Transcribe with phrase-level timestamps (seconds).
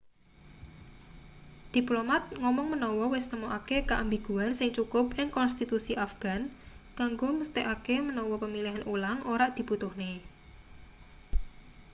[1.75, 6.41] diplomat ngomong menawa wis nemokake keambiguan sing cukup ing konstitusi afghan
[6.99, 10.11] kanggo mesthekake menawa pemilihan ulang ora dibutuhne